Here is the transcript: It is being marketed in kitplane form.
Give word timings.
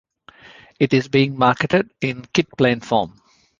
It 0.79 0.95
is 0.95 1.07
being 1.09 1.37
marketed 1.37 1.91
in 2.01 2.23
kitplane 2.33 2.79
form. 2.83 3.21